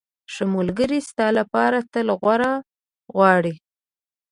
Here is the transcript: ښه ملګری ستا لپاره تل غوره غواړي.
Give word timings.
ښه 0.33 0.43
ملګری 0.55 0.99
ستا 1.09 1.27
لپاره 1.39 1.77
تل 1.91 2.07
غوره 2.21 2.53
غواړي. 3.15 3.53